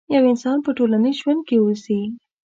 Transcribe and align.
يو 0.15 0.23
انسان 0.31 0.57
په 0.65 0.71
ټولنيز 0.77 1.15
ژوند 1.21 1.41
کې 1.47 1.55
اوسي. 1.59 1.99